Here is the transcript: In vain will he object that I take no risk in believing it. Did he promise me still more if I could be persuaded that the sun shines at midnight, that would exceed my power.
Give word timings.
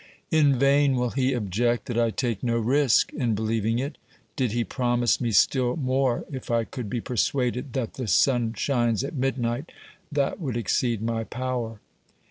In 0.31 0.57
vain 0.57 0.95
will 0.95 1.11
he 1.11 1.33
object 1.33 1.85
that 1.85 1.99
I 1.99 2.09
take 2.09 2.41
no 2.41 2.57
risk 2.57 3.13
in 3.13 3.35
believing 3.35 3.77
it. 3.77 3.99
Did 4.35 4.51
he 4.51 4.63
promise 4.63 5.21
me 5.21 5.31
still 5.31 5.75
more 5.75 6.25
if 6.31 6.49
I 6.49 6.63
could 6.63 6.89
be 6.89 6.99
persuaded 6.99 7.73
that 7.73 7.93
the 7.93 8.07
sun 8.07 8.55
shines 8.55 9.03
at 9.03 9.13
midnight, 9.13 9.71
that 10.11 10.39
would 10.39 10.57
exceed 10.57 11.03
my 11.03 11.23
power. 11.23 11.81